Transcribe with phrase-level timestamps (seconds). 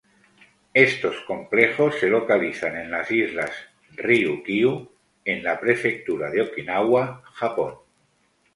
[0.73, 3.51] Estos complejos se localizan en las islas
[3.97, 4.89] Ryukyu,
[5.25, 7.75] en la prefectura de Okinawa, Japón.